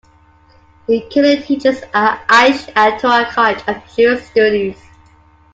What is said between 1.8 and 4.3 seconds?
at Aish HaTorah College of Jewish